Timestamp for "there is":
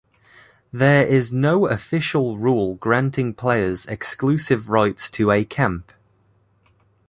0.73-1.31